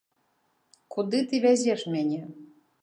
[0.95, 2.21] Куды ты вязеш мяне?!